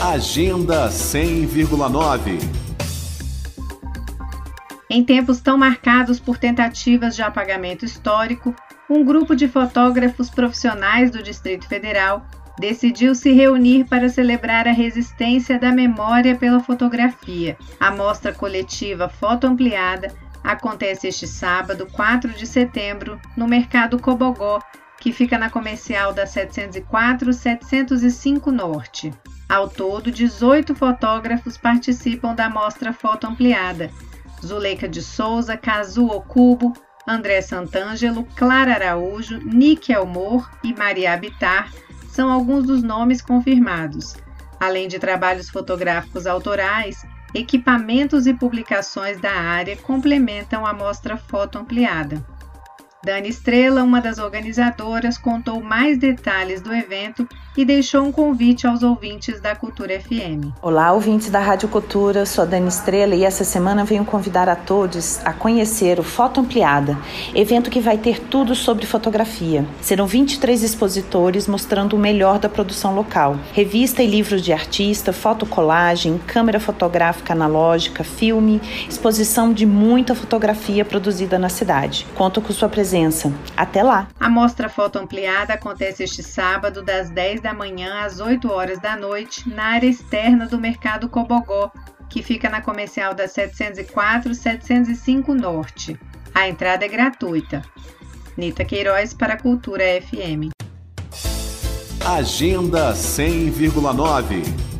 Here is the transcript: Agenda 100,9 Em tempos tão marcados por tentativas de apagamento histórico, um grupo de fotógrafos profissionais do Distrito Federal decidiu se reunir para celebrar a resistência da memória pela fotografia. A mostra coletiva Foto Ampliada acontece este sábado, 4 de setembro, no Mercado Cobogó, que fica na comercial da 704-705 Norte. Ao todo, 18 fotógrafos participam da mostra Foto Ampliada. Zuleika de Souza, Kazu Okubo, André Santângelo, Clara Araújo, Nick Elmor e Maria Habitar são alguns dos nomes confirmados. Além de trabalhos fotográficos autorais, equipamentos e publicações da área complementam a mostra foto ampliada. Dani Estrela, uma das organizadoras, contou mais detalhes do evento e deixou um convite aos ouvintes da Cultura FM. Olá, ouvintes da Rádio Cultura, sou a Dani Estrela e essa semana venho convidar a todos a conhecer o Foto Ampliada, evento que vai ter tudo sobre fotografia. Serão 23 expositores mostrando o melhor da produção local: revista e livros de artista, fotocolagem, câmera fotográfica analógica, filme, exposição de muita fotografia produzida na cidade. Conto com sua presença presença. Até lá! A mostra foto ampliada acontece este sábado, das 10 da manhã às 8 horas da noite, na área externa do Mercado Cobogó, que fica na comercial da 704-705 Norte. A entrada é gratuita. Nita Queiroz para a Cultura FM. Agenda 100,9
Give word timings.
Agenda 0.00 0.88
100,9 0.88 2.40
Em 4.90 5.04
tempos 5.04 5.40
tão 5.40 5.56
marcados 5.56 6.18
por 6.18 6.36
tentativas 6.36 7.14
de 7.14 7.22
apagamento 7.22 7.84
histórico, 7.84 8.52
um 8.90 9.04
grupo 9.04 9.36
de 9.36 9.46
fotógrafos 9.46 10.28
profissionais 10.28 11.12
do 11.12 11.22
Distrito 11.22 11.68
Federal 11.68 12.26
decidiu 12.58 13.14
se 13.14 13.30
reunir 13.32 13.84
para 13.84 14.08
celebrar 14.08 14.66
a 14.66 14.72
resistência 14.72 15.56
da 15.58 15.70
memória 15.70 16.34
pela 16.36 16.58
fotografia. 16.60 17.56
A 17.78 17.92
mostra 17.92 18.34
coletiva 18.34 19.08
Foto 19.08 19.46
Ampliada 19.46 20.12
acontece 20.42 21.06
este 21.08 21.28
sábado, 21.28 21.86
4 21.92 22.32
de 22.32 22.46
setembro, 22.46 23.20
no 23.36 23.46
Mercado 23.46 23.98
Cobogó, 23.98 24.60
que 25.00 25.12
fica 25.12 25.38
na 25.38 25.50
comercial 25.50 26.12
da 26.12 26.24
704-705 26.24 28.50
Norte. 28.50 29.12
Ao 29.48 29.68
todo, 29.68 30.10
18 30.10 30.74
fotógrafos 30.74 31.56
participam 31.56 32.34
da 32.34 32.48
mostra 32.48 32.92
Foto 32.92 33.26
Ampliada. 33.26 33.90
Zuleika 34.44 34.88
de 34.88 35.02
Souza, 35.02 35.56
Kazu 35.56 36.06
Okubo, 36.06 36.72
André 37.06 37.42
Santângelo, 37.42 38.24
Clara 38.36 38.74
Araújo, 38.74 39.38
Nick 39.38 39.92
Elmor 39.92 40.50
e 40.62 40.72
Maria 40.74 41.12
Habitar 41.12 41.70
são 42.08 42.30
alguns 42.30 42.66
dos 42.66 42.82
nomes 42.82 43.20
confirmados. 43.20 44.14
Além 44.58 44.88
de 44.88 44.98
trabalhos 44.98 45.50
fotográficos 45.50 46.26
autorais, 46.26 47.04
equipamentos 47.34 48.26
e 48.26 48.32
publicações 48.32 49.20
da 49.20 49.32
área 49.32 49.76
complementam 49.76 50.64
a 50.64 50.72
mostra 50.72 51.16
foto 51.16 51.58
ampliada. 51.58 52.24
Dani 53.04 53.28
Estrela, 53.28 53.82
uma 53.82 54.00
das 54.00 54.18
organizadoras, 54.18 55.18
contou 55.18 55.62
mais 55.62 55.98
detalhes 55.98 56.62
do 56.62 56.72
evento 56.72 57.28
e 57.56 57.64
deixou 57.64 58.02
um 58.02 58.12
convite 58.12 58.66
aos 58.66 58.82
ouvintes 58.82 59.40
da 59.40 59.54
Cultura 59.54 60.00
FM. 60.00 60.52
Olá, 60.62 60.92
ouvintes 60.92 61.30
da 61.30 61.40
Rádio 61.40 61.68
Cultura, 61.68 62.24
sou 62.24 62.42
a 62.42 62.46
Dani 62.46 62.68
Estrela 62.68 63.14
e 63.14 63.24
essa 63.24 63.44
semana 63.44 63.84
venho 63.84 64.04
convidar 64.04 64.48
a 64.48 64.56
todos 64.56 65.18
a 65.24 65.32
conhecer 65.32 65.98
o 66.00 66.02
Foto 66.02 66.40
Ampliada, 66.40 66.96
evento 67.34 67.70
que 67.70 67.80
vai 67.80 67.98
ter 67.98 68.20
tudo 68.20 68.54
sobre 68.54 68.86
fotografia. 68.86 69.64
Serão 69.80 70.06
23 70.06 70.62
expositores 70.62 71.46
mostrando 71.46 71.94
o 71.94 71.98
melhor 71.98 72.38
da 72.38 72.48
produção 72.48 72.94
local: 72.94 73.38
revista 73.52 74.02
e 74.02 74.06
livros 74.06 74.42
de 74.42 74.52
artista, 74.52 75.12
fotocolagem, 75.12 76.18
câmera 76.26 76.58
fotográfica 76.58 77.32
analógica, 77.32 78.02
filme, 78.02 78.60
exposição 78.88 79.52
de 79.52 79.66
muita 79.66 80.14
fotografia 80.14 80.84
produzida 80.84 81.38
na 81.38 81.48
cidade. 81.48 82.06
Conto 82.14 82.40
com 82.40 82.52
sua 82.52 82.68
presença 82.68 82.84
presença. 82.84 83.32
Até 83.56 83.82
lá! 83.82 84.08
A 84.20 84.28
mostra 84.28 84.68
foto 84.68 84.98
ampliada 84.98 85.54
acontece 85.54 86.02
este 86.02 86.22
sábado, 86.22 86.82
das 86.82 87.10
10 87.10 87.40
da 87.44 87.52
manhã 87.52 88.06
às 88.06 88.20
8 88.20 88.50
horas 88.50 88.80
da 88.80 88.96
noite, 88.96 89.46
na 89.50 89.64
área 89.64 89.86
externa 89.86 90.46
do 90.46 90.58
Mercado 90.58 91.10
Cobogó, 91.10 91.70
que 92.08 92.22
fica 92.22 92.48
na 92.48 92.62
comercial 92.62 93.12
da 93.12 93.26
704-705 93.26 95.28
Norte. 95.28 96.00
A 96.34 96.48
entrada 96.48 96.86
é 96.86 96.88
gratuita. 96.88 97.60
Nita 98.34 98.64
Queiroz 98.64 99.12
para 99.12 99.34
a 99.34 99.36
Cultura 99.36 99.84
FM. 100.00 100.52
Agenda 102.02 102.94
100,9 102.94 104.73